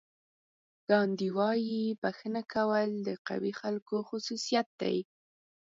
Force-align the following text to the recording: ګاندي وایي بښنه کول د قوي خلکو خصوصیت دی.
ګاندي 0.89 1.29
وایي 1.37 1.81
بښنه 2.01 2.41
کول 2.53 2.89
د 3.07 3.09
قوي 3.27 3.53
خلکو 3.61 3.95
خصوصیت 4.09 4.67
دی. 4.81 4.97